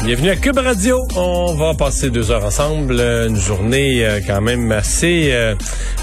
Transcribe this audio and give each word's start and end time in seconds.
Bienvenue 0.00 0.30
à 0.30 0.36
Cube 0.36 0.58
Radio. 0.58 1.06
On 1.14 1.54
va 1.54 1.74
passer 1.74 2.10
deux 2.10 2.32
heures 2.32 2.44
ensemble. 2.44 3.00
Une 3.00 3.36
journée 3.36 4.04
euh, 4.04 4.20
quand 4.26 4.40
même 4.40 4.72
assez 4.72 5.30
euh, 5.32 5.54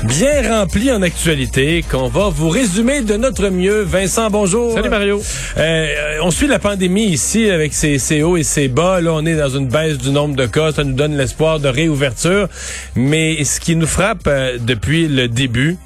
bien 0.03 0.49
remplie 0.49 0.89
en 0.89 1.01
actualité 1.01 1.83
qu'on 1.83 2.07
va 2.07 2.29
vous 2.29 2.47
résumer 2.47 3.01
de 3.01 3.17
notre 3.17 3.49
mieux. 3.49 3.81
Vincent, 3.81 4.29
bonjour. 4.29 4.73
Salut 4.73 4.89
Mario. 4.89 5.21
Euh, 5.57 6.17
on 6.21 6.31
suit 6.31 6.47
la 6.47 6.59
pandémie 6.59 7.07
ici 7.07 7.49
avec 7.49 7.73
ses, 7.73 8.23
hauts 8.23 8.37
et 8.37 8.43
ses 8.43 8.69
bas. 8.69 9.01
Là, 9.01 9.11
on 9.13 9.25
est 9.25 9.35
dans 9.35 9.49
une 9.49 9.67
baisse 9.67 9.97
du 9.97 10.11
nombre 10.11 10.35
de 10.35 10.45
cas. 10.45 10.71
Ça 10.71 10.85
nous 10.85 10.95
donne 10.95 11.17
l'espoir 11.17 11.59
de 11.59 11.67
réouverture. 11.67 12.47
Mais 12.95 13.43
ce 13.43 13.59
qui 13.59 13.75
nous 13.75 13.87
frappe 13.87 14.29
depuis 14.59 15.09
le 15.09 15.27
début, 15.27 15.77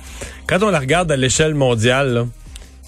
quand 0.46 0.62
on 0.62 0.70
la 0.70 0.80
regarde 0.80 1.12
à 1.12 1.16
l'échelle 1.16 1.56
mondiale, 1.56 2.14
là, 2.14 2.26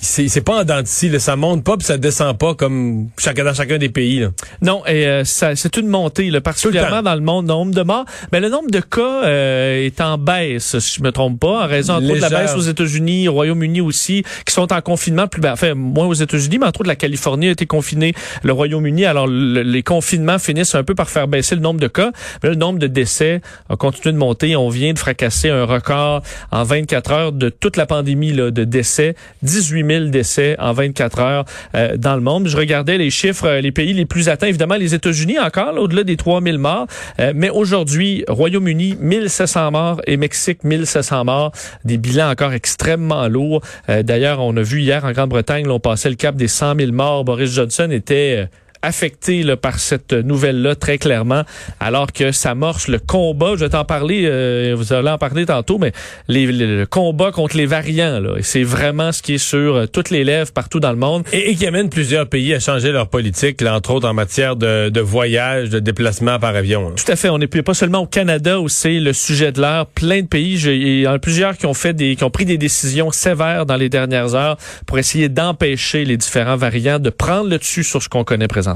c'est 0.01 0.41
pas 0.41 0.61
en 0.61 0.63
dents 0.63 0.81
de 0.81 1.17
ça 1.17 1.35
monte 1.35 1.63
pas 1.63 1.77
puis 1.77 1.85
ça 1.85 1.97
descend 1.97 2.37
pas 2.37 2.53
comme 2.53 3.09
chacun 3.17 3.43
dans 3.43 3.53
chacun 3.53 3.77
des 3.77 3.89
pays. 3.89 4.19
Là. 4.19 4.29
Non, 4.61 4.85
et 4.85 5.07
euh, 5.07 5.23
c'est 5.25 5.77
une 5.77 5.87
montée, 5.87 6.29
là, 6.29 6.41
particulièrement 6.41 7.01
dans 7.01 7.15
le 7.15 7.21
monde, 7.21 7.45
nombre 7.47 7.73
de 7.73 7.81
morts. 7.81 8.05
Mais 8.31 8.39
le 8.39 8.49
nombre 8.49 8.69
de 8.69 8.79
cas 8.79 9.23
euh, 9.23 9.85
est 9.85 10.01
en 10.01 10.17
baisse, 10.17 10.77
si 10.79 10.99
je 10.99 11.03
me 11.03 11.11
trompe 11.11 11.39
pas, 11.39 11.63
en 11.63 11.67
raison 11.67 11.99
de 11.99 12.13
la 12.13 12.29
baisse 12.29 12.55
aux 12.55 12.61
États-Unis, 12.61 13.27
au 13.27 13.33
Royaume-Uni 13.33 13.81
aussi, 13.81 14.23
qui 14.45 14.53
sont 14.53 14.71
en 14.71 14.81
confinement 14.81 15.27
plus 15.27 15.41
bas. 15.41 15.53
Enfin, 15.53 15.73
moins 15.73 16.05
aux 16.05 16.13
États-Unis, 16.13 16.59
mais 16.59 16.67
entre 16.67 16.81
autres 16.81 16.89
la 16.89 16.95
Californie 16.95 17.47
a 17.47 17.51
été 17.51 17.65
confinée, 17.65 18.13
le 18.43 18.53
Royaume-Uni. 18.53 19.05
Alors 19.05 19.27
les 19.27 19.83
confinements 19.83 20.39
finissent 20.39 20.75
un 20.75 20.83
peu 20.83 20.95
par 20.95 21.09
faire 21.09 21.27
baisser 21.27 21.55
le 21.55 21.61
nombre 21.61 21.79
de 21.79 21.87
cas, 21.87 22.11
mais 22.43 22.49
le 22.49 22.55
nombre 22.55 22.79
de 22.79 22.87
décès 22.87 23.41
a 23.69 23.75
continué 23.75 24.13
de 24.13 24.17
monter. 24.17 24.55
On 24.55 24.69
vient 24.69 24.93
de 24.93 24.99
fracasser 24.99 25.49
un 25.49 25.65
record 25.65 26.21
en 26.51 26.63
24 26.63 27.11
heures 27.11 27.31
de 27.31 27.49
toute 27.49 27.77
la 27.77 27.85
pandémie 27.85 28.33
là, 28.33 28.51
de 28.51 28.63
décès, 28.63 29.15
18 29.43 29.85
000 29.85 29.94
décès 30.01 30.55
en 30.59 30.73
24 30.73 31.19
heures 31.19 31.45
euh, 31.75 31.97
dans 31.97 32.15
le 32.15 32.21
monde. 32.21 32.47
Je 32.47 32.57
regardais 32.57 32.97
les 32.97 33.09
chiffres, 33.09 33.47
euh, 33.47 33.61
les 33.61 33.71
pays 33.71 33.93
les 33.93 34.05
plus 34.05 34.29
atteints, 34.29 34.47
évidemment 34.47 34.75
les 34.75 34.93
États-Unis 34.93 35.39
encore, 35.39 35.75
au-delà 35.77 36.03
des 36.03 36.17
3000 36.17 36.57
morts. 36.57 36.87
Euh, 37.19 37.33
mais 37.35 37.49
aujourd'hui, 37.49 38.23
Royaume-Uni, 38.27 38.97
1700 38.99 39.71
morts 39.71 40.01
et 40.07 40.17
Mexique, 40.17 40.63
1700 40.63 41.25
morts. 41.25 41.51
Des 41.83 41.97
bilans 41.97 42.29
encore 42.29 42.53
extrêmement 42.53 43.27
lourds. 43.27 43.61
D'ailleurs, 43.87 44.39
on 44.41 44.55
a 44.57 44.61
vu 44.61 44.81
hier 44.81 45.05
en 45.05 45.11
Grande-Bretagne, 45.11 45.67
on 45.69 45.79
passait 45.79 46.09
le 46.09 46.15
cap 46.15 46.35
des 46.35 46.47
100 46.47 46.75
000 46.77 46.91
morts. 46.91 47.23
Boris 47.23 47.51
Johnson 47.51 47.89
était 47.91 48.47
affecté 48.81 49.43
là, 49.43 49.57
par 49.57 49.79
cette 49.79 50.13
nouvelle-là 50.13 50.75
très 50.75 50.97
clairement, 50.97 51.43
alors 51.79 52.11
que 52.11 52.31
ça 52.31 52.55
marche 52.55 52.87
le 52.87 52.99
combat. 52.99 53.53
Je 53.55 53.65
vais 53.65 53.69
t'en 53.69 53.85
parler, 53.85 54.23
euh, 54.25 54.73
vous 54.77 54.93
allez 54.93 55.09
en 55.09 55.17
parler 55.17 55.45
tantôt, 55.45 55.77
mais 55.77 55.91
les, 56.27 56.45
le 56.47 56.85
combat 56.85 57.31
contre 57.31 57.57
les 57.57 57.65
variants, 57.65 58.19
là, 58.19 58.35
c'est 58.41 58.63
vraiment 58.63 59.11
ce 59.11 59.21
qui 59.21 59.35
est 59.35 59.37
sur 59.37 59.75
euh, 59.75 59.85
toutes 59.87 60.09
les 60.09 60.23
lèvres 60.23 60.51
partout 60.51 60.79
dans 60.79 60.91
le 60.91 60.97
monde. 60.97 61.23
Et, 61.31 61.55
qui 61.55 61.65
amène 61.65 61.89
plusieurs 61.89 62.27
pays 62.27 62.53
à 62.53 62.59
changer 62.59 62.91
leur 62.91 63.07
politique, 63.07 63.61
là, 63.61 63.75
entre 63.75 63.91
autres 63.91 64.07
en 64.07 64.13
matière 64.13 64.55
de, 64.55 64.89
de 64.89 65.01
voyage, 65.01 65.69
de 65.69 65.79
déplacement 65.79 66.39
par 66.39 66.55
avion. 66.55 66.91
Tout 66.91 67.11
à 67.11 67.15
fait. 67.15 67.29
On 67.29 67.37
n'est 67.37 67.47
pas 67.47 67.73
seulement 67.73 67.99
au 67.99 68.07
Canada 68.07 68.59
où 68.59 68.69
c'est 68.69 68.99
le 68.99 69.13
sujet 69.13 69.51
de 69.51 69.61
l'air. 69.61 69.85
Plein 69.87 70.21
de 70.21 70.27
pays, 70.27 70.59
il 70.59 71.01
y 71.01 71.07
en 71.07 71.13
a 71.13 71.19
plusieurs 71.19 71.57
qui 71.57 71.65
ont 71.65 71.73
fait 71.73 71.93
des, 71.93 72.15
qui 72.15 72.23
ont 72.23 72.29
pris 72.29 72.45
des 72.45 72.57
décisions 72.57 73.11
sévères 73.11 73.65
dans 73.65 73.75
les 73.75 73.89
dernières 73.89 74.35
heures 74.35 74.57
pour 74.85 74.97
essayer 74.97 75.29
d'empêcher 75.29 76.05
les 76.05 76.17
différents 76.17 76.55
variants 76.55 76.99
de 76.99 77.09
prendre 77.09 77.49
le 77.49 77.57
dessus 77.57 77.83
sur 77.83 78.01
ce 78.01 78.09
qu'on 78.09 78.23
connaît 78.23 78.47
présentement. 78.47 78.74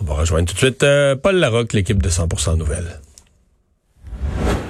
On 0.00 0.04
va 0.04 0.14
rejoindre 0.14 0.48
tout 0.48 0.54
de 0.54 0.58
suite 0.58 0.82
euh, 0.82 1.16
Paul 1.16 1.36
Larocque, 1.36 1.72
l'équipe 1.72 2.02
de 2.02 2.08
100% 2.08 2.56
Nouvelles. 2.56 3.00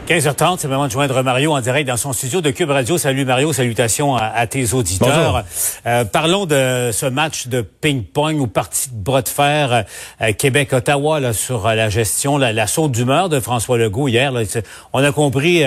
15h30, 0.06 0.58
c'est 0.58 0.68
le 0.68 0.74
moment 0.74 0.86
de 0.86 0.92
joindre 0.92 1.22
Mario 1.22 1.52
en 1.52 1.62
direct 1.62 1.88
dans 1.88 1.96
son 1.96 2.12
studio 2.12 2.42
de 2.42 2.50
Cube 2.50 2.68
Radio. 2.68 2.98
Salut 2.98 3.24
Mario, 3.24 3.54
salutations 3.54 4.14
à, 4.16 4.46
tes 4.46 4.74
auditeurs. 4.74 5.44
Euh, 5.86 6.04
parlons 6.04 6.44
de 6.44 6.90
ce 6.92 7.06
match 7.06 7.46
de 7.46 7.62
ping-pong 7.62 8.38
ou 8.38 8.46
partie 8.46 8.90
de 8.90 8.96
bras 8.96 9.22
de 9.22 9.30
fer 9.30 9.86
euh, 10.20 10.32
Québec-Ottawa 10.34 11.20
là, 11.20 11.32
sur 11.32 11.66
euh, 11.66 11.74
la 11.74 11.88
gestion, 11.88 12.36
la, 12.36 12.52
la 12.52 12.66
saute 12.66 12.92
d'humeur 12.92 13.30
de 13.30 13.40
François 13.40 13.78
Legault 13.78 14.08
hier. 14.08 14.30
Là, 14.30 14.42
on 14.92 15.02
a 15.02 15.10
compris, 15.10 15.64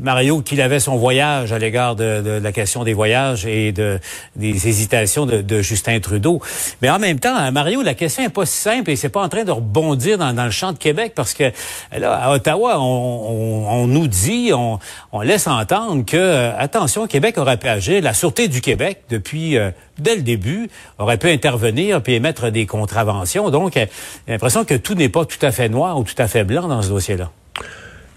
Mario, 0.00 0.40
qu'il 0.40 0.62
avait 0.62 0.80
son 0.80 0.96
voyage 0.96 1.52
à 1.52 1.58
l'égard 1.58 1.94
de, 1.94 2.22
de, 2.22 2.30
la 2.30 2.52
question 2.52 2.84
des 2.84 2.94
voyages 2.94 3.44
et 3.44 3.72
de, 3.72 4.00
des 4.34 4.66
hésitations 4.66 5.26
de, 5.26 5.42
de, 5.42 5.60
Justin 5.60 6.00
Trudeau. 6.00 6.40
Mais 6.80 6.88
en 6.88 6.98
même 6.98 7.20
temps, 7.20 7.52
Mario, 7.52 7.82
la 7.82 7.92
question 7.92 8.24
est 8.24 8.30
pas 8.30 8.46
si 8.46 8.56
simple 8.56 8.90
et 8.90 8.96
c'est 8.96 9.10
pas 9.10 9.22
en 9.22 9.28
train 9.28 9.44
de 9.44 9.52
rebondir 9.52 10.16
dans, 10.16 10.32
dans, 10.32 10.46
le 10.46 10.50
champ 10.50 10.72
de 10.72 10.78
Québec 10.78 11.12
parce 11.14 11.34
que 11.34 11.52
là, 11.94 12.14
à 12.14 12.32
Ottawa, 12.32 12.80
on, 12.80 13.66
on 13.73 13.73
on 13.74 13.86
nous 13.86 14.06
dit, 14.06 14.52
on, 14.52 14.78
laisse 15.20 15.46
entendre 15.46 16.04
que, 16.04 16.16
euh, 16.16 16.58
attention, 16.58 17.06
Québec 17.06 17.38
aurait 17.38 17.56
pu 17.56 17.68
agir, 17.68 18.02
la 18.02 18.14
Sûreté 18.14 18.48
du 18.48 18.60
Québec, 18.60 19.02
depuis, 19.10 19.56
euh, 19.56 19.70
dès 19.98 20.16
le 20.16 20.22
début, 20.22 20.68
aurait 20.98 21.18
pu 21.18 21.30
intervenir 21.30 22.02
puis 22.02 22.14
émettre 22.14 22.50
des 22.50 22.66
contraventions. 22.66 23.50
Donc, 23.50 23.74
j'ai 23.74 23.88
l'impression 24.28 24.64
que 24.64 24.74
tout 24.74 24.94
n'est 24.94 25.08
pas 25.08 25.24
tout 25.24 25.44
à 25.44 25.52
fait 25.52 25.68
noir 25.68 25.98
ou 25.98 26.04
tout 26.04 26.14
à 26.18 26.28
fait 26.28 26.44
blanc 26.44 26.68
dans 26.68 26.82
ce 26.82 26.88
dossier-là. 26.88 27.30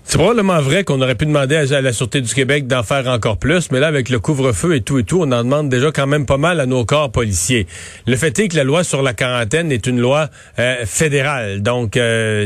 C'est 0.10 0.20
probablement 0.20 0.62
vrai 0.62 0.86
qu'on 0.86 1.02
aurait 1.02 1.16
pu 1.16 1.26
demander 1.26 1.58
à 1.58 1.82
la 1.82 1.92
Sûreté 1.92 2.22
du 2.22 2.34
Québec 2.34 2.66
d'en 2.66 2.82
faire 2.82 3.08
encore 3.08 3.36
plus, 3.36 3.72
mais 3.72 3.82
là, 3.82 3.88
avec 3.88 4.08
le 4.08 4.20
couvre-feu 4.20 4.78
et 4.78 4.80
tout 4.80 5.00
et 5.00 5.04
tout, 5.04 5.20
on 5.20 5.34
en 5.34 5.44
demande 5.44 5.68
déjà 5.68 5.92
quand 5.92 6.08
même 6.08 6.26
pas 6.26 6.38
mal 6.38 6.62
à 6.62 6.66
nos 6.66 6.86
corps 6.86 7.12
policiers. 7.12 7.68
Le 8.06 8.16
fait 8.16 8.40
est 8.40 8.48
que 8.48 8.56
la 8.56 8.64
loi 8.64 8.86
sur 8.86 9.02
la 9.02 9.14
quarantaine 9.14 9.70
est 9.70 9.86
une 9.86 10.00
loi 10.00 10.30
euh, 10.60 10.86
fédérale. 10.86 11.62
Donc, 11.62 11.98
euh, 11.98 12.46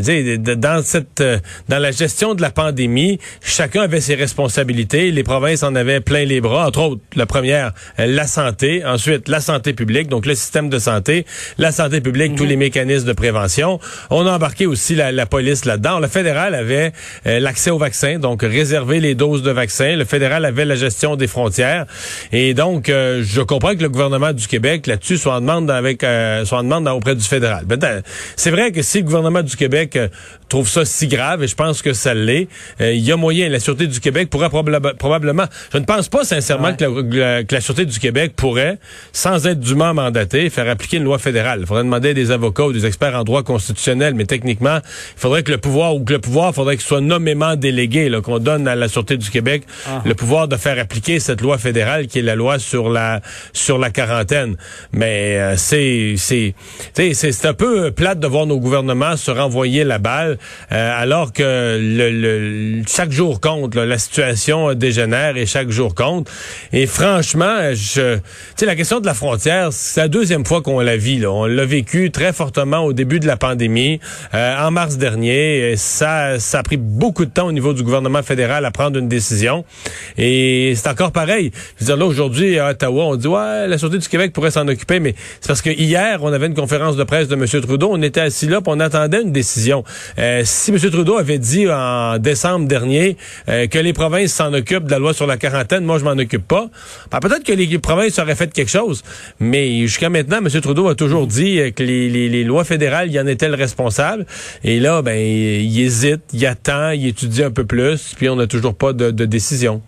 dans 0.58 0.82
cette, 0.84 1.22
euh, 1.22 1.38
dans 1.70 1.78
la 1.78 1.92
gestion 1.92 2.34
de 2.34 2.42
la 2.42 2.50
pandémie, 2.50 3.20
chacun 3.44 3.84
avait 3.84 4.02
ses 4.02 4.16
responsabilités. 4.16 5.12
Les 5.12 5.24
provinces 5.24 5.62
en 5.62 5.76
avaient 5.76 6.02
plein 6.02 6.26
les 6.26 6.42
bras. 6.42 6.66
Entre 6.66 6.82
autres, 6.82 7.02
la 7.16 7.28
première, 7.28 7.74
la 8.00 8.26
santé. 8.26 8.84
Ensuite, 8.84 9.28
la 9.30 9.40
santé 9.40 9.74
publique, 9.74 10.08
donc 10.08 10.26
le 10.26 10.34
système 10.34 10.68
de 10.68 10.80
santé, 10.80 11.28
la 11.60 11.72
santé 11.72 12.02
publique, 12.02 12.34
tous 12.36 12.44
mhm. 12.44 12.50
les 12.50 12.58
mécanismes 12.58 13.08
de 13.08 13.14
prévention. 13.14 13.80
On 14.10 14.26
a 14.26 14.32
embarqué 14.32 14.66
aussi 14.66 14.96
la, 14.96 15.12
la 15.12 15.28
police 15.28 15.66
là-dedans. 15.66 16.00
Le 16.00 16.08
fédéral 16.08 16.56
avait 16.56 16.92
la 17.24 17.51
accès 17.52 17.70
aux 17.70 17.78
vaccins, 17.78 18.18
donc 18.18 18.44
réserver 18.44 19.02
les 19.02 19.14
doses 19.14 19.44
de 19.44 19.52
vaccins. 19.52 19.98
Le 19.98 20.06
fédéral 20.06 20.46
avait 20.46 20.64
la 20.64 20.76
gestion 20.76 21.18
des 21.18 21.28
frontières. 21.28 21.86
Et 22.32 22.54
donc, 22.54 22.88
euh, 22.88 23.24
je 23.26 23.42
comprends 23.42 23.76
que 23.76 23.82
le 23.82 23.90
gouvernement 23.90 24.32
du 24.32 24.48
Québec, 24.48 24.88
là-dessus, 24.88 25.18
soit 25.18 25.36
en 25.36 25.42
demande 25.42 25.70
avec 25.70 26.02
euh, 26.06 26.46
soit 26.46 26.60
en 26.60 26.64
demande 26.64 26.88
auprès 26.88 27.14
du 27.14 27.24
fédéral. 27.24 27.66
C'est 28.38 28.52
vrai 28.52 28.72
que 28.72 28.82
si 28.82 29.00
le 29.00 29.04
gouvernement 29.04 29.44
du 29.44 29.58
Québec 29.58 29.98
euh, 29.98 30.08
trouve 30.48 30.70
ça 30.70 30.86
si 30.86 31.08
grave, 31.08 31.44
et 31.44 31.48
je 31.48 31.56
pense 31.56 31.82
que 31.82 31.92
ça 31.92 32.14
l'est, 32.14 32.48
il 32.80 33.00
y 33.00 33.12
a 33.12 33.18
moyen, 33.18 33.50
la 33.50 33.60
Sûreté 33.60 33.88
du 33.88 34.00
Québec 34.00 34.30
pourrait 34.30 34.50
probablement... 34.50 35.46
Je 35.74 35.78
ne 35.78 35.86
pense 35.86 36.10
pas 36.10 36.24
sincèrement 36.24 36.74
que, 36.74 36.84
la, 36.84 37.44
que, 37.44 37.56
la, 37.56 37.62
Sûreté 37.62 37.86
du 37.86 38.00
Québec 38.00 38.34
pourrait, 38.36 38.78
sans 39.14 39.48
être 39.48 39.60
dûment 39.60 39.94
mandaté, 39.94 40.50
faire 40.50 40.68
appliquer 40.70 40.98
une 40.98 41.04
loi 41.04 41.20
fédérale. 41.20 41.60
Il 41.62 41.68
faudrait 41.68 41.84
demander 41.84 42.10
à 42.10 42.14
des 42.14 42.32
avocats 42.32 42.66
ou 42.66 42.74
des 42.74 42.86
experts 42.86 43.16
en 43.16 43.24
droit 43.24 43.44
constitutionnel, 43.44 44.14
mais 44.14 44.26
techniquement, 44.26 44.80
il 44.84 45.20
faudrait 45.20 45.44
que 45.44 45.52
le 45.52 45.58
pouvoir, 45.58 45.96
ou 45.96 46.04
que 46.04 46.14
le 46.14 46.20
pouvoir, 46.20 46.54
faudrait 46.54 46.76
qu'il 46.76 46.86
soit 46.86 47.02
nommément 47.02 47.41
délégué 47.56 48.10
qu'on 48.24 48.40
donne 48.40 48.68
à 48.68 48.76
la 48.76 48.88
Sûreté 48.88 49.18
du 49.18 49.30
Québec 49.30 49.64
ah. 49.88 50.02
le 50.06 50.14
pouvoir 50.16 50.48
de 50.48 50.58
faire 50.58 50.78
appliquer 50.80 51.20
cette 51.20 51.42
loi 51.42 51.58
fédérale 51.58 52.08
qui 52.08 52.20
est 52.20 52.24
la 52.24 52.36
loi 52.36 52.60
sur 52.60 52.90
la 52.90 53.22
sur 53.54 53.78
la 53.78 53.90
quarantaine. 53.90 54.56
Mais 54.92 55.38
euh, 55.38 55.56
c'est 55.58 56.16
c'est 56.18 56.54
c'est 57.14 57.46
un 57.46 57.54
peu 57.54 57.92
plate 57.92 58.20
de 58.20 58.28
voir 58.28 58.46
nos 58.46 58.60
gouvernements 58.60 59.18
se 59.18 59.32
renvoyer 59.32 59.84
la 59.84 59.98
balle 59.98 60.38
euh, 60.72 61.02
alors 61.02 61.34
que 61.34 61.78
le, 61.80 62.82
chaque 62.88 63.12
jour 63.12 63.40
compte. 63.40 63.76
la 63.76 63.98
situation 63.98 64.74
dégénère 64.74 65.38
et 65.38 65.46
chaque 65.46 65.70
jour 65.70 65.96
compte. 65.96 66.30
Et 66.74 66.88
franchement, 66.88 67.74
je 67.74 68.20
tu 68.58 68.66
la 68.66 68.76
question 68.76 69.00
de 69.00 69.06
la 69.06 69.14
frontière, 69.14 69.70
c'est 69.72 70.02
la 70.02 70.08
deuxième 70.08 70.46
fois 70.46 70.62
qu'on 70.62 70.80
la 70.80 70.98
vit. 70.98 71.20
Là. 71.20 71.32
On 71.32 71.46
l'a 71.46 71.66
vécu 71.66 72.12
très 72.12 72.34
fortement 72.34 72.80
au 72.80 72.94
début 72.94 73.20
de 73.20 73.28
la 73.28 73.38
pandémie, 73.38 74.00
euh, 74.34 74.66
en 74.66 74.72
mars 74.72 74.98
dernier. 74.98 75.72
Et 75.72 75.78
ça 75.78 76.40
ça 76.40 76.60
a 76.60 76.64
pris 76.64 76.78
beaucoup 76.78 77.26
de 77.26 77.31
temps 77.32 77.48
au 77.48 77.52
niveau 77.52 77.74
du 77.74 77.84
gouvernement 77.84 78.24
fédéral 78.24 78.66
à 78.66 78.72
prendre 78.72 78.98
une 78.98 79.08
décision. 79.08 79.66
Et 80.18 80.74
c'est 80.76 80.90
encore 80.90 81.12
pareil. 81.12 81.52
Je 81.78 81.84
veux 81.84 81.86
dire, 81.88 81.98
là, 81.98 82.06
aujourd'hui, 82.06 82.60
à 82.60 82.70
Ottawa, 82.70 83.06
on 83.06 83.16
dit, 83.16 83.28
ouais, 83.28 83.68
la 83.68 83.78
Sûreté 83.78 83.98
du 83.98 84.08
Québec 84.08 84.34
pourrait 84.34 84.52
s'en 84.52 84.68
occuper, 84.68 85.00
mais 85.00 85.16
c'est 85.40 85.48
parce 85.48 85.62
que 85.62 85.70
hier, 85.70 86.20
on 86.22 86.32
avait 86.32 86.48
une 86.48 86.54
conférence 86.54 86.96
de 86.96 87.04
presse 87.04 87.28
de 87.28 87.36
M. 87.36 87.46
Trudeau, 87.46 87.90
on 87.92 88.02
était 88.02 88.22
assis 88.22 88.48
là, 88.48 88.62
puis 88.62 88.74
on 88.76 88.80
attendait 88.80 89.22
une 89.22 89.32
décision. 89.32 89.84
Euh, 90.20 90.42
si 90.46 90.72
M. 90.72 90.78
Trudeau 90.78 91.18
avait 91.18 91.40
dit 91.40 91.70
en 91.70 92.18
décembre 92.18 92.68
dernier 92.68 93.18
euh, 93.50 93.68
que 93.68 93.80
les 93.80 93.94
provinces 93.94 94.34
s'en 94.34 94.54
occupent 94.54 94.86
de 94.86 94.92
la 94.92 95.00
loi 95.00 95.14
sur 95.14 95.28
la 95.28 95.38
quarantaine, 95.38 95.84
moi, 95.84 96.00
je 96.00 96.04
m'en 96.04 96.12
occupe 96.12 96.48
pas, 96.48 96.70
ben, 97.12 97.20
peut-être 97.20 97.44
que 97.44 97.54
les 97.54 97.80
provinces 97.80 98.20
auraient 98.20 98.36
fait 98.36 98.52
quelque 98.52 98.72
chose, 98.72 99.04
mais 99.40 99.82
jusqu'à 99.82 100.10
maintenant, 100.10 100.38
M. 100.38 100.50
Trudeau 100.62 100.88
a 100.88 100.96
toujours 100.96 101.28
dit 101.28 101.60
euh, 101.60 101.72
que 101.72 101.84
les, 101.84 102.10
les, 102.10 102.30
les 102.30 102.44
lois 102.44 102.64
fédérales, 102.64 103.08
il 103.08 103.14
y 103.14 103.20
en 103.20 103.28
était 103.28 103.50
le 103.50 103.56
responsable. 103.56 104.26
Et 104.64 104.80
là, 104.80 105.02
ben, 105.02 105.18
il 105.18 105.80
hésite, 105.82 106.22
il 106.34 106.46
attend, 106.46 106.92
il 106.92 107.08
étudie 107.22 107.44
un 107.44 107.52
peu 107.52 107.66
plus, 107.66 108.14
puis 108.16 108.30
on 108.30 108.36
n'a 108.36 108.48
toujours 108.48 108.74
pas 108.74 108.94
de, 108.94 109.12
de 109.12 109.26
décision. 109.26 109.82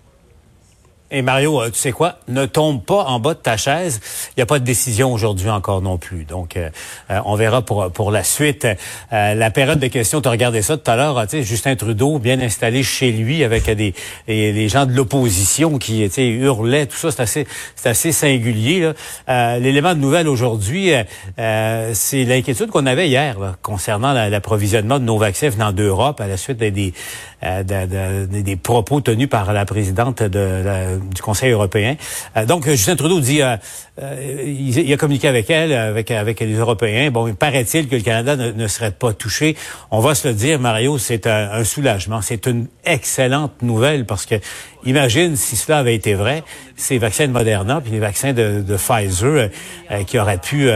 Et 1.15 1.21
Mario, 1.21 1.61
euh, 1.61 1.69
tu 1.69 1.77
sais 1.77 1.91
quoi? 1.91 2.15
Ne 2.27 2.47
tombe 2.47 2.83
pas 2.83 3.03
en 3.03 3.19
bas 3.19 3.35
de 3.35 3.39
ta 3.39 3.55
chaise. 3.55 4.01
Il 4.29 4.39
n'y 4.39 4.41
a 4.41 4.47
pas 4.47 4.57
de 4.57 4.65
décision 4.65 5.13
aujourd'hui 5.13 5.51
encore 5.51 5.83
non 5.83 5.99
plus. 5.99 6.25
Donc, 6.25 6.57
euh, 6.57 6.69
euh, 7.11 7.19
on 7.25 7.35
verra 7.35 7.61
pour 7.61 7.91
pour 7.91 8.09
la 8.09 8.23
suite. 8.23 8.67
la 9.11 9.51
période 9.51 9.77
de 9.77 9.87
questions, 9.87 10.21
tu 10.21 10.27
as 10.27 10.31
regardé 10.31 10.63
ça 10.63 10.75
tout 10.75 10.89
à 10.89 10.95
l'heure. 10.95 11.23
Sais, 11.29 11.43
Justin 11.43 11.75
Trudeau, 11.75 12.17
bien 12.17 12.39
installé 12.39 12.81
chez 12.81 13.11
lui 13.11 13.43
avec 13.43 13.69
des 13.69 13.93
les 14.27 14.69
gens 14.69 14.87
de 14.87 14.93
l'opposition 14.93 15.77
qui 15.77 16.09
hurlaient. 16.17 16.87
Tout 16.87 16.97
ça, 16.97 17.11
c'est 17.11 17.21
assez 17.21 17.47
assez 17.85 18.11
singulier. 18.11 18.91
L'élément 19.27 19.93
de 19.93 19.99
nouvelle 19.99 20.27
aujourd'hui, 20.27 20.91
c'est 21.37 22.23
l'inquiétude 22.23 22.71
qu'on 22.71 22.87
avait 22.87 23.07
hier 23.07 23.37
concernant 23.61 24.13
l'approvisionnement 24.13 24.97
de 24.97 25.05
nos 25.05 25.19
vaccins 25.19 25.49
venant 25.49 25.71
d'Europe 25.71 26.19
à 26.21 26.27
la 26.27 26.37
suite 26.37 26.57
des, 26.57 26.71
des, 26.71 26.93
des 28.27 28.55
propos 28.55 29.01
tenus 29.01 29.29
par 29.29 29.53
la 29.53 29.65
présidente 29.65 30.23
de 30.23 30.61
la 30.63 31.02
du 31.09 31.21
Conseil 31.21 31.51
européen. 31.51 31.95
Euh, 32.37 32.45
donc, 32.45 32.67
Justin 32.67 32.95
Trudeau 32.95 33.19
dit, 33.19 33.41
euh, 33.41 33.55
euh, 34.01 34.43
il, 34.45 34.91
a 34.91 34.97
communiqué 34.97 35.27
avec 35.27 35.49
elle, 35.49 35.73
avec, 35.73 36.11
avec 36.11 36.39
les 36.39 36.55
Européens. 36.55 37.11
Bon, 37.11 37.27
il 37.27 37.35
paraît-il 37.35 37.87
que 37.87 37.95
le 37.95 38.01
Canada 38.01 38.35
ne, 38.35 38.67
serait 38.67 38.91
pas 38.91 39.13
touché. 39.13 39.55
On 39.91 39.99
va 39.99 40.15
se 40.15 40.27
le 40.27 40.33
dire, 40.33 40.59
Mario, 40.59 40.97
c'est 40.97 41.27
un, 41.27 41.63
soulagement. 41.63 42.21
C'est 42.21 42.47
une 42.47 42.67
excellente 42.85 43.61
nouvelle 43.61 44.05
parce 44.05 44.25
que, 44.25 44.35
imagine 44.85 45.35
si 45.35 45.55
cela 45.55 45.79
avait 45.79 45.95
été 45.95 46.13
vrai, 46.13 46.43
ces 46.75 46.97
vaccins 46.97 47.27
de 47.27 47.31
Moderna 47.31 47.81
puis 47.81 47.91
les 47.91 47.99
vaccins 47.99 48.33
de, 48.33 48.61
de 48.61 48.75
Pfizer 48.75 49.49
qui 50.07 50.17
auraient 50.19 50.39
pu 50.39 50.69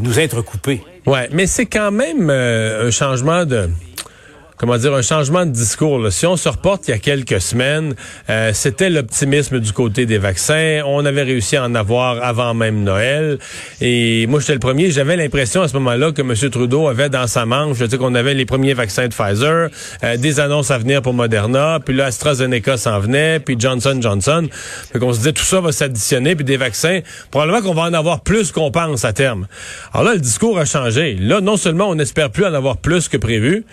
nous 0.00 0.18
être 0.18 0.40
coupés. 0.40 0.82
Ouais, 1.06 1.28
mais 1.32 1.46
c'est 1.46 1.66
quand 1.66 1.90
même 1.90 2.30
un 2.30 2.90
changement 2.90 3.44
de 3.44 3.68
comment 4.62 4.78
dire, 4.78 4.94
un 4.94 5.02
changement 5.02 5.44
de 5.44 5.50
discours. 5.50 5.98
Là. 5.98 6.12
Si 6.12 6.24
on 6.24 6.36
se 6.36 6.48
reporte 6.48 6.86
il 6.86 6.92
y 6.92 6.94
a 6.94 6.98
quelques 6.98 7.40
semaines, 7.40 7.96
euh, 8.30 8.52
c'était 8.54 8.90
l'optimisme 8.90 9.58
du 9.58 9.72
côté 9.72 10.06
des 10.06 10.18
vaccins. 10.18 10.82
On 10.86 11.04
avait 11.04 11.24
réussi 11.24 11.56
à 11.56 11.64
en 11.64 11.74
avoir 11.74 12.22
avant 12.22 12.54
même 12.54 12.84
Noël. 12.84 13.40
Et 13.80 14.24
moi, 14.28 14.38
j'étais 14.38 14.52
le 14.52 14.60
premier. 14.60 14.92
J'avais 14.92 15.16
l'impression 15.16 15.62
à 15.62 15.68
ce 15.68 15.74
moment-là 15.74 16.12
que 16.12 16.22
M. 16.22 16.32
Trudeau 16.48 16.86
avait 16.86 17.08
dans 17.08 17.26
sa 17.26 17.44
manche, 17.44 17.78
je 17.78 17.86
sais 17.86 17.98
qu'on 17.98 18.14
avait 18.14 18.34
les 18.34 18.44
premiers 18.44 18.72
vaccins 18.72 19.08
de 19.08 19.12
Pfizer, 19.12 19.68
euh, 20.04 20.16
des 20.16 20.38
annonces 20.38 20.70
à 20.70 20.78
venir 20.78 21.02
pour 21.02 21.12
Moderna, 21.12 21.80
puis 21.84 21.96
là, 21.96 22.04
AstraZeneca 22.04 22.76
s'en 22.76 23.00
venait, 23.00 23.40
puis 23.40 23.56
Johnson 23.58 23.98
Johnson. 24.00 24.46
Fait 24.92 25.00
qu'on 25.00 25.12
se 25.12 25.18
disait, 25.18 25.32
tout 25.32 25.42
ça 25.42 25.60
va 25.60 25.72
s'additionner, 25.72 26.36
puis 26.36 26.44
des 26.44 26.56
vaccins, 26.56 27.00
probablement 27.32 27.62
qu'on 27.62 27.74
va 27.74 27.82
en 27.82 27.94
avoir 27.94 28.20
plus 28.20 28.52
qu'on 28.52 28.70
pense 28.70 29.04
à 29.04 29.12
terme. 29.12 29.48
Alors 29.92 30.04
là, 30.04 30.14
le 30.14 30.20
discours 30.20 30.56
a 30.56 30.66
changé. 30.66 31.16
Là, 31.18 31.40
non 31.40 31.56
seulement 31.56 31.88
on 31.88 31.96
n'espère 31.96 32.30
plus 32.30 32.44
en 32.44 32.54
avoir 32.54 32.76
plus 32.76 33.08
que 33.08 33.16
prévu, 33.16 33.64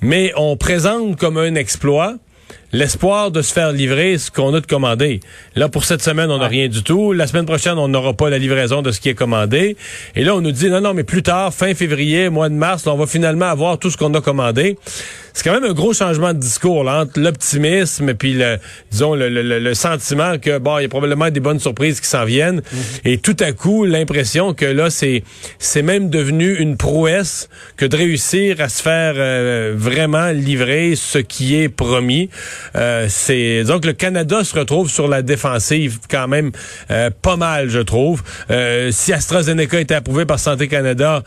mais 0.00 0.34
on 0.36 0.56
présente 0.56 1.16
comme 1.16 1.38
un 1.38 1.54
exploit 1.54 2.16
l'espoir 2.76 3.30
de 3.30 3.40
se 3.40 3.52
faire 3.54 3.72
livrer 3.72 4.18
ce 4.18 4.30
qu'on 4.30 4.52
a 4.52 4.60
de 4.60 4.66
commandé. 4.66 5.20
Là, 5.54 5.70
pour 5.70 5.84
cette 5.84 6.02
semaine, 6.02 6.30
on 6.30 6.38
n'a 6.38 6.46
rien 6.46 6.68
du 6.68 6.82
tout. 6.82 7.12
La 7.12 7.26
semaine 7.26 7.46
prochaine, 7.46 7.78
on 7.78 7.88
n'aura 7.88 8.12
pas 8.12 8.28
la 8.28 8.36
livraison 8.36 8.82
de 8.82 8.92
ce 8.92 9.00
qui 9.00 9.08
est 9.08 9.14
commandé. 9.14 9.76
Et 10.14 10.24
là, 10.24 10.36
on 10.36 10.42
nous 10.42 10.52
dit, 10.52 10.68
non, 10.68 10.82
non, 10.82 10.92
mais 10.92 11.04
plus 11.04 11.22
tard, 11.22 11.54
fin 11.54 11.74
février, 11.74 12.28
mois 12.28 12.50
de 12.50 12.54
mars, 12.54 12.86
on 12.86 12.96
va 12.96 13.06
finalement 13.06 13.46
avoir 13.46 13.78
tout 13.78 13.90
ce 13.90 13.96
qu'on 13.96 14.12
a 14.12 14.20
commandé 14.20 14.76
c'est 15.36 15.44
quand 15.44 15.52
même 15.52 15.70
un 15.70 15.74
gros 15.74 15.92
changement 15.92 16.32
de 16.32 16.38
discours 16.38 16.82
là, 16.82 17.02
entre 17.02 17.20
l'optimisme 17.20 18.08
et 18.08 18.14
puis 18.14 18.32
le, 18.32 18.56
disons 18.90 19.14
le, 19.14 19.28
le, 19.28 19.58
le, 19.58 19.74
sentiment 19.74 20.38
que 20.38 20.56
bon, 20.56 20.78
il 20.78 20.82
y 20.82 20.84
a 20.86 20.88
probablement 20.88 21.30
des 21.30 21.40
bonnes 21.40 21.60
surprises 21.60 22.00
qui 22.00 22.06
s'en 22.06 22.24
viennent 22.24 22.62
mhm. 22.72 22.82
et 23.04 23.18
tout 23.18 23.36
à 23.40 23.52
coup 23.52 23.84
l'impression 23.84 24.54
que 24.54 24.64
là 24.64 24.88
c'est 24.88 25.24
c'est 25.58 25.82
même 25.82 26.08
devenu 26.08 26.56
une 26.56 26.78
prouesse 26.78 27.50
que 27.76 27.84
de 27.84 27.94
réussir 27.94 28.62
à 28.62 28.70
se 28.70 28.82
faire 28.82 29.12
euh, 29.18 29.74
vraiment 29.76 30.30
livrer 30.30 30.94
ce 30.96 31.18
qui 31.18 31.56
est 31.56 31.68
promis. 31.68 32.30
Euh, 32.74 33.06
c'est 33.08 33.64
donc 33.64 33.84
le 33.84 33.92
Canada 33.92 34.44
se 34.44 34.58
retrouve 34.58 34.90
sur 34.90 35.08
la 35.08 35.22
défensive 35.22 35.98
quand 36.10 36.28
même 36.28 36.52
euh, 36.90 37.10
pas 37.22 37.36
mal, 37.36 37.68
je 37.68 37.80
trouve. 37.80 38.22
si 38.90 39.12
AstraZeneca 39.12 39.80
était 39.80 39.94
approuvé 39.94 40.24
par 40.24 40.38
Santé 40.38 40.68
Canada, 40.68 41.22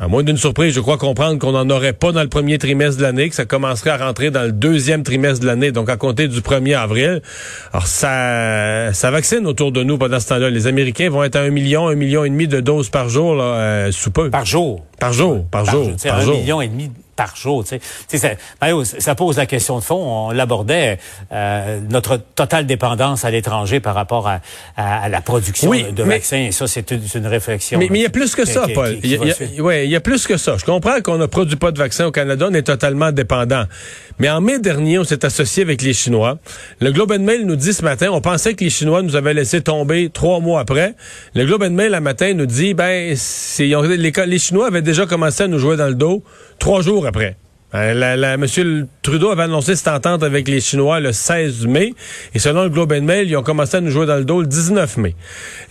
à 0.00 0.08
moins 0.08 0.24
d'une 0.24 0.36
surprise, 0.36 0.74
je 0.74 0.80
crois 0.80 0.98
comprendre 0.98 1.38
qu'on 1.38 1.52
n'en 1.52 1.70
aurait 1.70 1.92
pas 1.92 2.10
dans 2.10 2.22
le 2.22 2.28
premier 2.28 2.58
trimestre 2.58 2.98
de 2.98 3.02
l'année, 3.02 3.28
que 3.28 3.34
ça 3.34 3.44
commencerait 3.44 3.90
à 3.90 3.96
rentrer 3.96 4.32
dans 4.32 4.42
le 4.42 4.50
deuxième 4.50 5.04
trimestre 5.04 5.40
de 5.40 5.46
l'année, 5.46 5.70
donc 5.70 5.88
à 5.88 5.96
compter 5.96 6.26
du 6.26 6.40
1er 6.40 6.76
avril. 6.76 7.22
Alors 7.72 7.86
ça, 7.86 8.92
ça 8.92 9.10
vaccine 9.12 9.46
autour 9.46 9.70
de 9.70 9.84
nous 9.84 9.96
pendant 9.96 10.18
ce 10.18 10.28
temps-là. 10.28 10.50
Les 10.50 10.66
Américains 10.66 11.10
vont 11.10 11.22
être 11.22 11.36
à 11.36 11.42
un 11.42 11.50
million, 11.50 11.86
un 11.88 11.94
million 11.94 12.24
et 12.24 12.30
demi 12.30 12.48
de 12.48 12.60
doses 12.60 12.90
par 12.90 13.08
jour, 13.08 13.36
là, 13.36 13.44
euh, 13.44 13.92
sous 13.92 14.10
peu. 14.10 14.30
Par 14.30 14.44
jour. 14.44 14.84
Par 14.98 15.12
jour, 15.12 15.44
par, 15.50 15.64
jour. 15.64 15.92
Par 16.02 16.20
un 16.20 16.32
million 16.32 16.60
et 16.60 16.68
demi 16.68 16.90
par 17.14 17.36
jour. 17.36 17.64
Tu 17.64 17.78
sais. 18.08 18.18
Ça, 18.18 18.30
Mario, 18.60 18.84
ça 18.84 19.14
pose 19.14 19.36
la 19.36 19.46
question 19.46 19.78
de 19.78 19.84
fond. 19.84 19.96
On 19.96 20.30
l'abordait, 20.30 20.98
euh, 21.32 21.80
notre 21.90 22.16
totale 22.16 22.66
dépendance 22.66 23.24
à 23.24 23.30
l'étranger 23.30 23.80
par 23.80 23.94
rapport 23.94 24.28
à, 24.28 24.40
à, 24.76 25.08
la 25.08 25.20
production 25.20 25.70
de 25.70 26.02
vaccins. 26.02 26.46
Et 26.48 26.52
ça, 26.52 26.66
c'est 26.66 26.90
une, 26.90 27.02
une, 27.14 27.26
réflexion. 27.26 27.78
Mais 27.78 27.88
il 27.90 28.00
y 28.00 28.06
a 28.06 28.10
plus 28.10 28.34
que 28.34 28.44
ça, 28.44 28.66
Paul. 28.74 28.98
il, 29.02 29.10
y 29.10 29.96
a, 29.96 30.00
plus 30.00 30.26
que 30.26 30.36
ça. 30.36 30.56
Je 30.58 30.64
comprends 30.64 31.00
qu'on 31.00 31.18
ne 31.18 31.26
produit 31.26 31.56
pas 31.56 31.72
de 31.72 31.78
vaccins 31.78 32.06
au 32.06 32.12
Canada. 32.12 32.46
On 32.50 32.54
est 32.54 32.62
totalement 32.62 33.12
dépendant. 33.12 33.64
Mais 34.18 34.30
en 34.30 34.40
mai 34.40 34.58
dernier, 34.58 34.98
on 34.98 35.04
s'est 35.04 35.24
associé 35.24 35.62
avec 35.62 35.82
les 35.82 35.92
Chinois. 35.92 36.38
Le 36.80 36.92
Globe 36.92 37.12
and 37.12 37.20
Mail 37.20 37.46
nous 37.46 37.56
dit 37.56 37.72
ce 37.72 37.82
matin, 37.82 38.08
on 38.12 38.20
pensait 38.20 38.54
que 38.54 38.64
les 38.64 38.70
Chinois 38.70 39.02
nous 39.02 39.16
avaient 39.16 39.34
laissé 39.34 39.60
tomber 39.60 40.10
trois 40.10 40.40
mois 40.40 40.60
après. 40.60 40.94
Le 41.34 41.44
Globe 41.44 41.62
and 41.62 41.70
Mail, 41.70 41.92
le 41.92 42.00
matin, 42.00 42.32
nous 42.34 42.46
dit, 42.46 42.74
ben, 42.74 43.14
les, 43.58 44.12
les 44.26 44.38
Chinois 44.38 44.66
avaient 44.66 44.82
déjà 44.82 45.06
commencé 45.06 45.44
à 45.44 45.48
nous 45.48 45.58
jouer 45.58 45.76
dans 45.76 45.88
le 45.88 45.94
dos 45.94 46.22
trois 46.58 46.82
jours 46.82 47.03
après. 47.06 47.36
Euh, 47.74 47.92
la, 47.92 48.16
la, 48.16 48.36
Monsieur 48.36 48.86
Trudeau 49.02 49.30
avait 49.30 49.42
annoncé 49.42 49.74
cette 49.74 49.88
entente 49.88 50.22
avec 50.22 50.46
les 50.46 50.60
Chinois 50.60 51.00
le 51.00 51.12
16 51.12 51.66
mai, 51.66 51.92
et 52.32 52.38
selon 52.38 52.62
le 52.62 52.68
Globe 52.68 52.92
and 52.92 53.02
Mail, 53.02 53.28
ils 53.28 53.36
ont 53.36 53.42
commencé 53.42 53.76
à 53.76 53.80
nous 53.80 53.90
jouer 53.90 54.06
dans 54.06 54.16
le 54.16 54.24
dos 54.24 54.40
le 54.40 54.46
19 54.46 54.96
mai. 54.98 55.16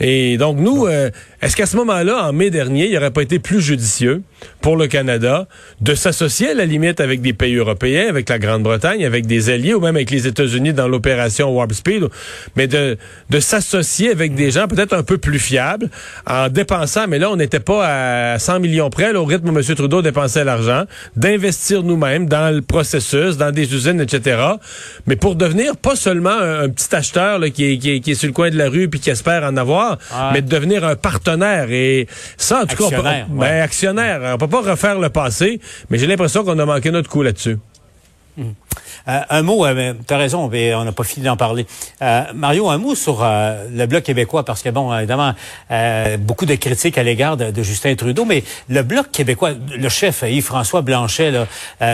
Et 0.02 0.38
donc 0.38 0.58
nous, 0.58 0.86
euh, 0.86 1.10
est-ce 1.42 1.56
qu'à 1.56 1.66
ce, 1.66 1.78
moment-là, 1.78 2.28
en 2.28 2.34
mai 2.34 2.50
dernier, 2.50 2.88
il 2.88 2.94
n'aurait 2.94 3.12
pas 3.12 3.22
été 3.22 3.40
plus 3.40 3.62
judicieux? 3.62 4.22
Pour 4.62 4.78
le 4.78 4.88
Canada 4.88 5.48
de 5.82 5.96
s'associer 5.96 6.50
à 6.50 6.54
la 6.54 6.66
limite 6.66 7.00
avec 7.00 7.22
des 7.22 7.34
pays 7.34 7.56
européens, 7.56 8.08
avec 8.10 8.30
la 8.30 8.40
Grande-Bretagne, 8.40 9.06
avec 9.06 9.26
des 9.26 9.50
alliés, 9.50 9.74
ou 9.74 9.80
même 9.80 9.96
avec 9.96 10.12
les 10.12 10.28
États-Unis 10.28 10.74
dans 10.74 10.88
l'opération 10.88 11.50
Warp 11.56 11.74
Speed, 11.74 12.08
mais 12.56 12.68
de, 12.68 12.98
de 13.30 13.40
s'associer 13.40 14.12
avec 14.12 14.36
des 14.36 14.52
gens 14.52 14.68
peut-être 14.68 14.94
un 14.94 15.04
peu 15.04 15.18
plus 15.18 15.40
fiables 15.40 15.90
en 16.28 16.50
dépensant, 16.50 17.08
mais 17.08 17.20
là, 17.20 17.32
on 17.32 17.36
n'était 17.36 17.60
pas 17.60 18.34
à 18.34 18.40
100 18.40 18.60
millions 18.60 18.90
près, 18.90 19.14
au 19.16 19.26
rythme 19.26 19.50
où 19.50 19.58
M. 19.58 19.64
Trudeau 19.76 20.02
dépensait 20.02 20.44
l'argent, 20.44 20.84
d'investir 21.16 21.84
nous 21.84 21.94
nous-mêmes 21.94 22.28
dans 22.28 22.54
le 22.54 22.62
processus, 22.62 23.38
dans 23.38 23.52
des 23.52 23.74
usines, 23.74 24.02
etc. 24.02 24.42
Mais 25.06 25.16
pour 25.16 25.36
devenir 25.36 25.78
pas 25.78 25.96
seulement 25.96 26.32
un, 26.32 26.70
petit 26.70 26.94
acheteur 26.96 27.40
qui, 27.54 27.74
est, 27.74 27.78
qui, 27.78 28.12
est, 28.12 28.16
sur 28.16 28.28
le 28.28 28.34
coin 28.34 28.50
de 28.50 28.58
la 28.58 28.68
rue 28.68 28.90
puis 28.90 29.00
qui 29.00 29.10
espère 29.10 29.44
en 29.44 29.56
avoir, 29.58 29.98
mais 30.34 30.42
de 30.42 30.50
devenir 30.50 30.84
un 30.84 30.96
partenaire. 30.96 31.68
Et 31.70 32.08
ça, 32.38 32.64
en 32.64 32.66
tout 32.66 32.76
cas, 32.76 32.98
on 33.30 33.36
ben, 33.36 33.62
actionnaire. 33.62 34.33
On 34.34 34.38
peut 34.38 34.48
pas 34.48 34.62
refaire 34.62 35.00
le 35.00 35.10
passé, 35.10 35.60
mais 35.90 35.98
j'ai 35.98 36.08
l'impression 36.08 36.44
qu'on 36.44 36.58
a 36.60 36.66
manqué 36.66 36.92
notre 36.92 37.10
coup 37.10 37.22
là-dessus. 37.22 37.58
Hum. 38.38 38.56
Euh, 39.08 39.20
un 39.30 39.42
mot, 39.42 39.66
euh, 39.66 39.94
tu 40.08 40.14
as 40.14 40.18
raison, 40.18 40.48
mais 40.48 40.74
on 40.74 40.86
n'a 40.86 40.92
pas 40.92 41.04
fini 41.04 41.26
d'en 41.26 41.38
parler. 41.38 41.66
Euh, 42.02 42.24
Mario, 42.34 42.70
un 42.70 42.78
mot 42.78 42.96
sur 42.96 43.24
le 43.24 43.86
Bloc 43.86 44.04
québécois, 44.04 44.44
parce 44.44 44.62
que, 44.62 44.70
bon, 44.70 44.96
évidemment, 44.96 45.34
beaucoup 46.20 46.46
de 46.46 46.56
critiques 46.56 46.98
à 46.98 47.04
l'égard 47.04 47.38
de, 47.38 47.64
Justin 47.64 47.96
Trudeau, 47.96 48.26
mais 48.26 48.44
le 48.70 48.82
Bloc 48.84 49.12
québécois, 49.12 49.52
le 49.52 49.90
chef 49.90 50.24
Yves-François 50.24 50.82
Blanchet, 50.82 51.32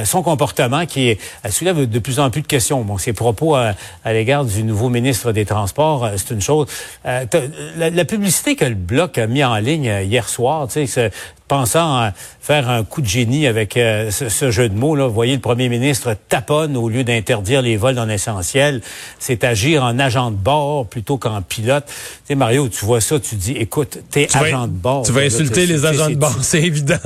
son 0.05 0.21
comportement 0.21 0.85
qui 0.85 1.17
soulève 1.49 1.89
de 1.89 1.99
plus 1.99 2.19
en 2.19 2.29
plus 2.29 2.41
de 2.41 2.47
questions. 2.47 2.81
Bon, 2.81 2.97
ses 2.97 3.13
propos 3.13 3.55
à, 3.55 3.73
l'égard 4.05 4.45
du 4.45 4.63
nouveau 4.63 4.89
ministre 4.89 5.31
des 5.31 5.45
Transports, 5.45 6.09
c'est 6.15 6.31
une 6.31 6.41
chose. 6.41 6.67
La, 7.03 7.89
la, 7.89 8.05
publicité 8.05 8.55
que 8.55 8.65
le 8.65 8.75
Bloc 8.75 9.17
a 9.17 9.27
mis 9.27 9.43
en 9.43 9.55
ligne 9.57 9.91
hier 10.03 10.27
soir, 10.27 10.67
tu 10.67 10.87
sais, 10.87 11.11
pensant 11.49 12.09
faire 12.39 12.69
un 12.69 12.85
coup 12.85 13.01
de 13.01 13.07
génie 13.07 13.45
avec 13.45 13.73
ce, 13.73 14.29
ce, 14.29 14.51
jeu 14.51 14.69
de 14.69 14.75
mots, 14.75 14.95
là, 14.95 15.07
vous 15.07 15.13
voyez, 15.13 15.33
le 15.33 15.41
premier 15.41 15.67
ministre 15.67 16.15
taponne 16.29 16.77
au 16.77 16.87
lieu 16.87 17.03
d'interdire 17.03 17.61
les 17.61 17.75
vols 17.75 17.95
non 17.95 18.07
essentiels, 18.07 18.81
c'est 19.19 19.43
agir 19.43 19.83
en 19.83 19.99
agent 19.99 20.31
de 20.31 20.37
bord 20.37 20.85
plutôt 20.85 21.17
qu'en 21.17 21.41
pilote. 21.41 21.85
Tu 21.87 21.93
sais, 22.25 22.35
Mario, 22.35 22.69
tu 22.69 22.85
vois 22.85 23.01
ça, 23.01 23.19
tu 23.19 23.35
dis, 23.35 23.53
écoute, 23.53 23.99
t'es 24.09 24.27
agent 24.33 24.67
de 24.67 24.73
bord. 24.73 25.03
Tu 25.03 25.11
vas 25.11 25.21
insulter 25.21 25.65
les 25.65 25.85
agents 25.85 26.09
de 26.09 26.15
bord, 26.15 26.37
c'est 26.41 26.61
évident. 26.61 26.97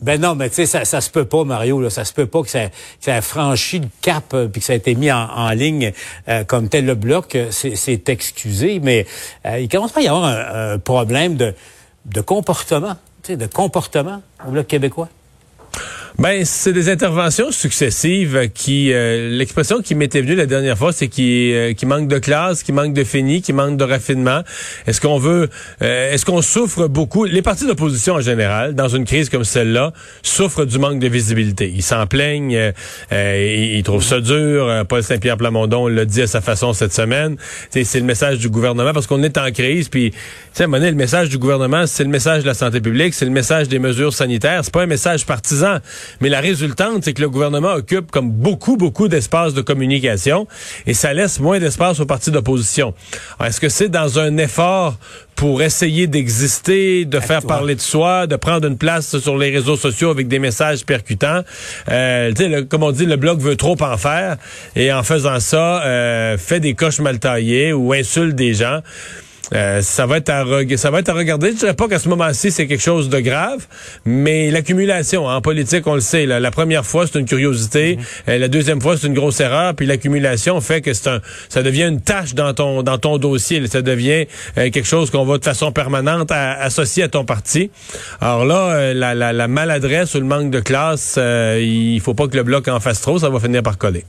Ben 0.00 0.20
non, 0.20 0.34
mais 0.34 0.48
tu 0.48 0.56
sais, 0.56 0.66
ça, 0.66 0.84
ça 0.84 1.00
se 1.00 1.10
peut 1.10 1.24
pas, 1.24 1.44
Mario. 1.44 1.80
Là, 1.80 1.90
ça 1.90 2.04
se 2.04 2.12
peut 2.12 2.26
pas 2.26 2.42
que 2.42 2.50
ça, 2.50 2.68
que 2.68 2.74
ça 3.00 3.16
a 3.16 3.20
franchi 3.20 3.80
le 3.80 3.88
cap 4.00 4.32
euh, 4.32 4.46
puis 4.46 4.60
que 4.60 4.66
ça 4.66 4.72
a 4.72 4.76
été 4.76 4.94
mis 4.94 5.10
en, 5.10 5.50
ligne 5.50 5.92
euh, 6.28 6.44
comme 6.44 6.68
tel 6.68 6.86
le 6.86 6.94
bloc. 6.94 7.36
C'est 7.50 8.08
excusé, 8.08 8.80
mais 8.80 9.06
euh, 9.46 9.58
il 9.58 9.68
commence 9.68 9.92
pas 9.92 10.00
à 10.00 10.02
y 10.04 10.08
avoir 10.08 10.24
un, 10.24 10.78
problème 10.78 11.36
de, 11.36 11.54
de 12.06 12.20
comportement, 12.20 12.96
de 13.36 13.46
comportement 13.46 14.22
au 14.46 14.50
bloc 14.50 14.66
québécois? 14.66 15.08
Ben, 16.20 16.44
c'est 16.44 16.72
des 16.72 16.88
interventions 16.88 17.52
successives 17.52 18.50
qui, 18.52 18.92
euh, 18.92 19.30
l'expression 19.30 19.80
qui 19.80 19.94
m'était 19.94 20.20
venue 20.20 20.34
la 20.34 20.46
dernière 20.46 20.76
fois, 20.76 20.92
c'est 20.92 21.06
qui, 21.06 21.54
euh, 21.54 21.74
qui 21.74 21.86
manque 21.86 22.08
de 22.08 22.18
classe, 22.18 22.64
qui 22.64 22.72
manque 22.72 22.92
de 22.92 23.04
fini, 23.04 23.40
qui 23.40 23.52
manque 23.52 23.76
de 23.76 23.84
raffinement. 23.84 24.40
Est-ce 24.88 25.00
qu'on 25.00 25.18
veut, 25.18 25.48
euh, 25.80 26.12
est-ce 26.12 26.26
qu'on 26.26 26.42
souffre 26.42 26.88
beaucoup? 26.88 27.24
Les 27.24 27.40
partis 27.40 27.68
d'opposition 27.68 28.14
en 28.14 28.20
général, 28.20 28.74
dans 28.74 28.88
une 28.88 29.04
crise 29.04 29.28
comme 29.28 29.44
celle-là, 29.44 29.92
souffrent 30.22 30.64
du 30.64 30.80
manque 30.80 30.98
de 30.98 31.06
visibilité. 31.06 31.72
Ils 31.72 31.84
s'en 31.84 32.08
plaignent, 32.08 32.72
ils, 33.12 33.82
trouvent 33.84 34.02
ça 34.02 34.20
dur. 34.20 34.84
Paul 34.88 35.04
Saint-Pierre 35.04 35.36
Plamondon 35.36 35.86
l'a 35.86 36.04
dit 36.04 36.22
à 36.22 36.26
sa 36.26 36.40
façon 36.40 36.72
cette 36.72 36.92
semaine. 36.92 37.36
c'est 37.70 38.00
le 38.00 38.06
message 38.06 38.38
du 38.38 38.48
gouvernement 38.48 38.92
parce 38.92 39.06
qu'on 39.06 39.22
est 39.22 39.38
en 39.38 39.52
crise. 39.52 39.88
Puis, 39.88 40.10
tu 40.10 40.18
sais, 40.52 40.66
le 40.66 40.92
message 40.94 41.28
du 41.28 41.38
gouvernement, 41.38 41.86
c'est 41.86 42.02
le 42.02 42.10
message 42.10 42.42
de 42.42 42.48
la 42.48 42.54
santé 42.54 42.80
publique, 42.80 43.14
c'est 43.14 43.24
le 43.24 43.30
message 43.30 43.68
des 43.68 43.78
mesures 43.78 44.12
sanitaires. 44.12 44.62
C'est 44.64 44.74
pas 44.74 44.82
un 44.82 44.86
message 44.86 45.24
partisan. 45.24 45.78
Mais 46.20 46.28
la 46.28 46.40
résultante, 46.40 47.04
c'est 47.04 47.12
que 47.12 47.20
le 47.20 47.30
gouvernement 47.30 47.72
occupe 47.74 48.10
comme 48.10 48.30
beaucoup, 48.30 48.76
beaucoup 48.76 49.08
d'espace 49.08 49.54
de 49.54 49.62
communication 49.62 50.46
et 50.86 50.94
ça 50.94 51.12
laisse 51.12 51.40
moins 51.40 51.58
d'espace 51.58 52.00
aux 52.00 52.06
partis 52.06 52.30
d'opposition. 52.30 52.94
Est-ce 53.44 53.60
que 53.60 53.68
c'est 53.68 53.88
dans 53.88 54.18
un 54.18 54.36
effort 54.38 54.98
pour 55.34 55.62
essayer 55.62 56.08
d'exister, 56.08 57.04
de 57.04 57.20
faire 57.20 57.42
parler 57.42 57.76
de 57.76 57.80
soi, 57.80 58.26
de 58.26 58.34
prendre 58.34 58.66
une 58.66 58.76
place 58.76 59.18
sur 59.18 59.38
les 59.38 59.50
réseaux 59.50 59.76
sociaux 59.76 60.10
avec 60.10 60.26
des 60.26 60.40
messages 60.40 60.84
percutants? 60.84 61.42
Euh, 61.88 62.32
le, 62.36 62.62
comme 62.62 62.82
on 62.82 62.90
dit, 62.90 63.06
le 63.06 63.16
blog 63.16 63.40
veut 63.40 63.56
trop 63.56 63.76
en 63.80 63.96
faire 63.96 64.36
et 64.74 64.92
en 64.92 65.02
faisant 65.04 65.38
ça, 65.38 65.84
euh, 65.84 66.36
fait 66.38 66.60
des 66.60 66.74
coches 66.74 66.98
mal 66.98 67.20
taillées 67.20 67.72
ou 67.72 67.92
insulte 67.92 68.34
des 68.34 68.54
gens. 68.54 68.80
Euh, 69.54 69.82
ça 69.82 70.06
va 70.06 70.18
être 70.18 70.28
à 70.30 70.44
ça 70.76 70.90
va 70.90 71.00
être 71.00 71.08
à 71.08 71.14
regarder. 71.14 71.52
Je 71.52 71.56
dirais 71.56 71.74
pas 71.74 71.88
qu'à 71.88 71.98
ce 71.98 72.08
moment-ci 72.08 72.50
c'est 72.50 72.66
quelque 72.66 72.82
chose 72.82 73.08
de 73.08 73.20
grave, 73.20 73.66
mais 74.04 74.50
l'accumulation 74.50 75.26
en 75.26 75.40
politique, 75.40 75.86
on 75.86 75.94
le 75.94 76.00
sait. 76.00 76.26
la 76.26 76.50
première 76.50 76.84
fois 76.84 77.06
c'est 77.06 77.18
une 77.18 77.26
curiosité, 77.26 77.96
mhm. 77.96 78.04
euh, 78.28 78.38
la 78.38 78.48
deuxième 78.48 78.80
fois 78.80 78.96
c'est 78.96 79.06
une 79.06 79.14
grosse 79.14 79.40
erreur, 79.40 79.74
puis 79.74 79.86
l'accumulation 79.86 80.60
fait 80.60 80.80
que 80.80 80.92
c'est 80.92 81.08
un, 81.08 81.20
ça 81.48 81.62
devient 81.62 81.84
une 81.84 82.00
tâche 82.00 82.34
dans 82.34 82.52
ton 82.54 82.82
dans 82.82 82.98
ton 82.98 83.18
dossier. 83.18 83.66
Ça 83.66 83.82
devient 83.82 84.26
euh, 84.56 84.70
quelque 84.70 84.86
chose 84.86 85.10
qu'on 85.10 85.24
va 85.24 85.38
de 85.38 85.44
façon 85.44 85.72
permanente 85.72 86.30
associer 86.30 87.02
à 87.04 87.08
ton 87.08 87.24
parti. 87.24 87.70
Alors 88.20 88.44
là, 88.44 88.94
la, 88.94 89.14
la, 89.14 89.32
la, 89.32 89.48
maladresse 89.48 90.14
ou 90.14 90.18
le 90.18 90.26
manque 90.26 90.50
de 90.50 90.60
classe, 90.60 91.18
il 91.18 92.00
faut 92.00 92.14
pas 92.14 92.28
que 92.28 92.36
le 92.36 92.42
bloc 92.42 92.68
en 92.68 92.80
fasse 92.80 93.00
trop, 93.00 93.18
ça 93.18 93.28
va 93.28 93.40
finir 93.40 93.62
par 93.62 93.78
coller. 93.78 94.04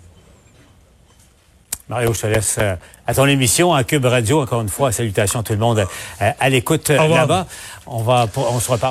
Mario, 1.89 2.13
je 2.13 2.21
te 2.21 2.27
laisse 2.27 2.57
euh, 2.59 2.75
à 3.07 3.15
ton 3.15 3.25
émission 3.25 3.73
à 3.73 3.83
Cube 3.83 4.05
Radio. 4.05 4.43
Encore 4.43 4.61
une 4.61 4.69
fois, 4.69 4.91
salutations 4.91 5.39
à 5.39 5.43
tout 5.43 5.53
le 5.53 5.59
monde 5.59 5.87
euh, 6.21 6.31
à 6.39 6.49
l'écoute 6.49 6.91
euh, 6.91 7.07
là-bas. 7.07 7.47
On 7.87 8.03
va, 8.03 8.27
on 8.35 8.59
se 8.59 8.71
reparle. 8.71 8.87